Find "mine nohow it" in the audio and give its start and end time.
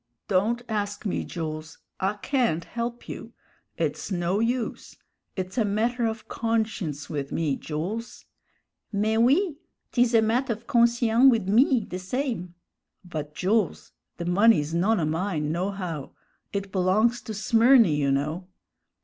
15.05-16.71